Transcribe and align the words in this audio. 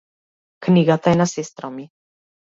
Книгата 0.63 1.09
е 1.11 1.15
на 1.21 1.27
сестра 1.33 1.69
ми. 1.77 1.89